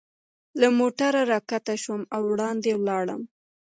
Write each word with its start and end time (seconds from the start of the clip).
له 0.59 0.67
موټره 0.77 1.21
را 1.31 1.39
کښته 1.49 1.75
شوم 1.83 2.01
او 2.15 2.21
وړاندې 2.33 2.71
ولاړم. 2.75 3.21